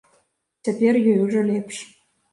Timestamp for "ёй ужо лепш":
1.11-1.75